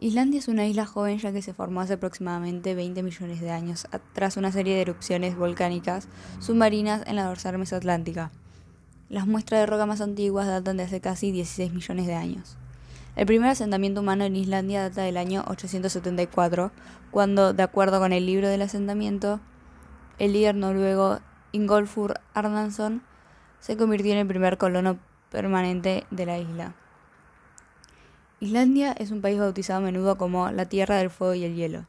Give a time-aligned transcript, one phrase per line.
[0.00, 3.88] Islandia es una isla joven ya que se formó hace aproximadamente 20 millones de años
[4.12, 6.06] tras una serie de erupciones volcánicas
[6.38, 8.30] submarinas en la dorsal mesoatlántica.
[9.08, 12.56] Las muestras de roca más antiguas datan de hace casi 16 millones de años.
[13.16, 16.70] El primer asentamiento humano en Islandia data del año 874,
[17.10, 19.40] cuando, de acuerdo con el libro del asentamiento,
[20.20, 21.18] el líder noruego
[21.50, 23.02] Ingolfur Arnason
[23.58, 25.00] se convirtió en el primer colono
[25.32, 26.76] permanente de la isla.
[28.40, 31.88] Islandia es un país bautizado a menudo como la Tierra del Fuego y el Hielo.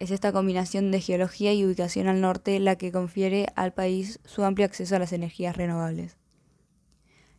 [0.00, 4.42] Es esta combinación de geología y ubicación al norte la que confiere al país su
[4.42, 6.16] amplio acceso a las energías renovables.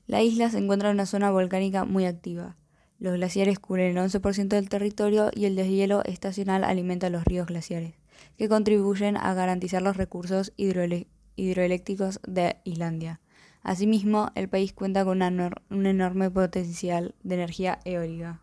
[0.07, 2.55] La isla se encuentra en una zona volcánica muy activa.
[2.97, 7.95] Los glaciares cubren el 11% del territorio y el deshielo estacional alimenta los ríos glaciares,
[8.37, 13.19] que contribuyen a garantizar los recursos hidroeléctricos de Islandia.
[13.63, 18.41] Asimismo, el país cuenta con un enorme potencial de energía eólica.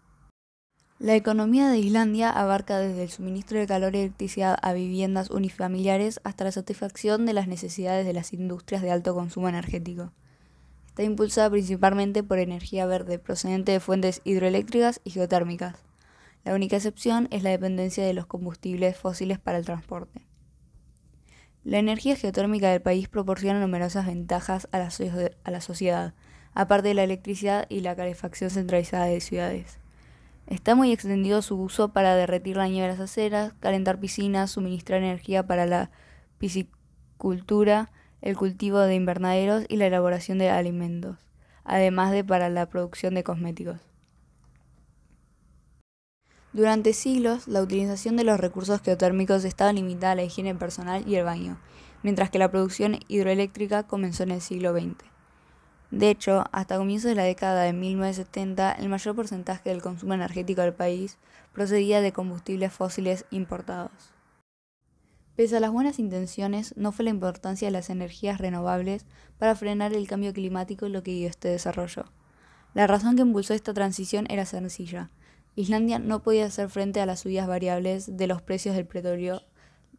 [0.99, 6.21] La economía de Islandia abarca desde el suministro de calor y electricidad a viviendas unifamiliares
[6.25, 10.13] hasta la satisfacción de las necesidades de las industrias de alto consumo energético.
[10.87, 15.77] Está impulsada principalmente por energía verde procedente de fuentes hidroeléctricas y geotérmicas.
[16.45, 20.27] La única excepción es la dependencia de los combustibles fósiles para el transporte.
[21.67, 24.91] La energía geotérmica del país proporciona numerosas ventajas a la,
[25.61, 26.15] sociedad,
[26.55, 29.81] aparte de la electricidad y la calefacción centralizada de ciudades.
[30.47, 35.03] Está muy extendido su uso para derretir la nieve de las aceras, calentar piscinas, suministrar
[35.03, 35.91] energía para la
[36.39, 37.91] piscicultura,
[38.23, 41.19] el cultivo de invernaderos y la elaboración de alimentos,
[41.65, 43.81] además de para la producción de cosméticos.
[46.57, 51.17] Durante siglos, la utilización de los recursos geotérmicos estaba limitada a la higiene personal y
[51.17, 51.61] el baño,
[52.03, 55.05] mientras que la producción hidroeléctrica comenzó en el siglo XX.
[55.91, 60.63] De hecho, hasta comienzos de la década de 1970, el mayor porcentaje del consumo energético
[60.63, 61.19] del país
[61.53, 64.15] procedía de combustibles fósiles importados.
[65.37, 69.05] Pese a las buenas intenciones, no fue la importancia de las energías renovables
[69.37, 72.07] para frenar el cambio climático lo que dio este desarrollo.
[72.73, 75.11] La razón que impulsó esta transición era sencilla,
[75.57, 79.43] Islandia no podía hacer frente a las subidas variables de los precios del petróleo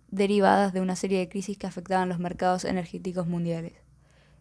[0.10, 3.74] derivadas de una serie de crisis que afectaban los mercados energéticos mundiales.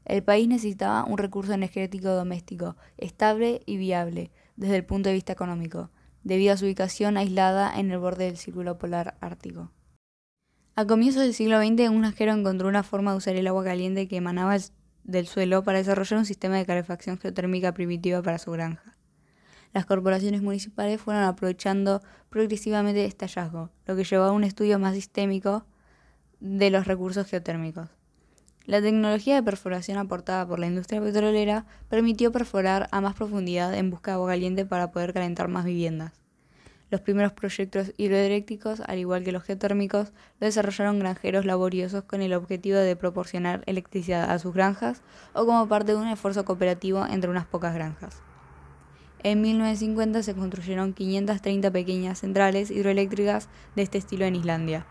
[0.04, 5.32] El país necesitaba un recurso energético doméstico, estable y viable desde el punto de vista
[5.32, 5.90] económico,
[6.22, 9.72] debido a su ubicación aislada en el borde del círculo polar ártico.
[10.74, 14.06] A comienzos del siglo XX, un granjero encontró una forma de usar el agua caliente
[14.06, 14.54] que emanaba
[15.04, 18.95] del suelo para desarrollar un sistema de calefacción geotérmica primitiva para su granja
[19.76, 22.00] las corporaciones municipales fueron aprovechando
[22.30, 25.66] progresivamente este hallazgo, lo que llevó a un estudio más sistémico
[26.40, 27.90] de los recursos geotérmicos.
[28.64, 33.90] La tecnología de perforación aportada por la industria petrolera permitió perforar a más profundidad en
[33.90, 36.14] busca de agua caliente para poder calentar más viviendas.
[36.90, 42.32] Los primeros proyectos hidroeléctricos, al igual que los geotérmicos, lo desarrollaron granjeros laboriosos con el
[42.32, 45.02] objetivo de proporcionar electricidad a sus granjas
[45.34, 48.22] o como parte de un esfuerzo cooperativo entre unas pocas granjas.
[49.22, 54.86] En 1950 se construyeron 530 pequeñas centrales hidroeléctricas de este estilo en Islandia,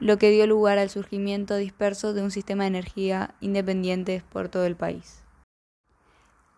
[0.00, 4.66] lo que dio lugar al surgimiento disperso de un sistema de energía independiente por todo
[4.66, 5.22] el país.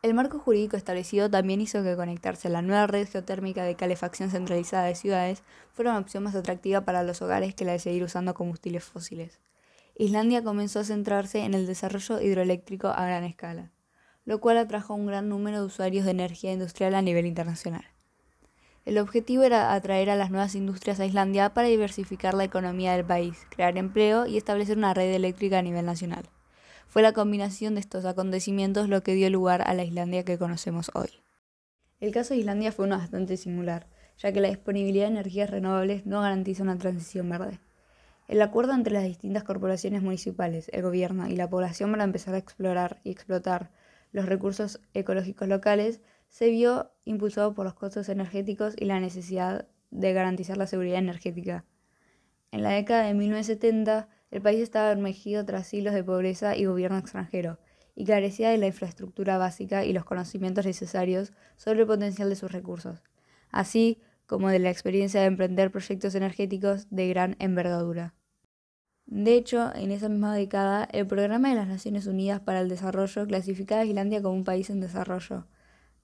[0.03, 4.31] El marco jurídico establecido también hizo que conectarse a la nueva red geotérmica de calefacción
[4.31, 5.43] centralizada de ciudades
[5.75, 9.41] fuera una opción más atractiva para los hogares que la de seguir usando combustibles fósiles.
[9.95, 13.71] Islandia comenzó a centrarse en el desarrollo hidroeléctrico a gran escala
[14.31, 17.83] lo cual atrajo un gran número de usuarios de energía industrial a nivel internacional.
[18.85, 23.05] El objetivo era atraer a las nuevas industrias a Islandia para diversificar la economía del
[23.05, 26.29] país, crear empleo y establecer una red eléctrica a nivel nacional.
[26.87, 30.93] Fue la combinación de estos acontecimientos lo que dio lugar a la Islandia que conocemos
[30.95, 31.11] hoy.
[31.99, 36.07] El caso de Islandia fue uno bastante singular, ya que la disponibilidad de energías renovables
[36.07, 37.59] no garantiza una transición verde.
[38.29, 42.39] El acuerdo entre las distintas corporaciones municipales, el gobierno y la población para empezar a
[42.39, 43.73] explorar y explotar
[44.13, 50.13] los recursos ecológicos locales, se vio impulsado por los costos energéticos y la necesidad de
[50.13, 51.65] garantizar la seguridad energética.
[52.53, 56.99] En la década de 1970, el país estaba emergido tras siglos de pobreza y gobierno
[56.99, 57.59] extranjero,
[57.95, 62.51] y carecía de la infraestructura básica y los conocimientos necesarios sobre el potencial de sus
[62.51, 63.03] recursos,
[63.51, 68.15] así como de la experiencia de emprender proyectos energéticos de gran envergadura.
[69.11, 73.27] De hecho, en esa misma década, el Programa de las Naciones Unidas para el Desarrollo
[73.27, 75.49] clasificaba a Islandia como un país en desarrollo.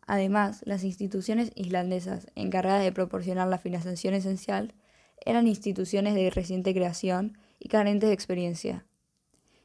[0.08, 4.74] Además, las instituciones islandesas encargadas de proporcionar la financiación esencial
[5.24, 8.86] eran instituciones de reciente creación y carentes de experiencia.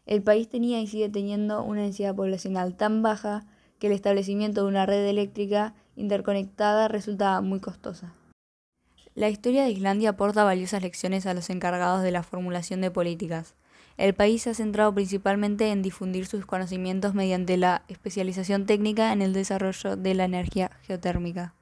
[0.05, 3.47] El país tenía y sigue teniendo una densidad poblacional tan baja
[3.79, 8.13] que el establecimiento de una red eléctrica interconectada resultaba muy costosa.
[9.13, 13.55] La historia de Islandia aporta valiosas lecciones a los encargados de la formulación de políticas.
[13.97, 19.21] El país se ha centrado principalmente en difundir sus conocimientos mediante la especialización técnica en
[19.21, 21.53] el desarrollo de la energía geotérmica.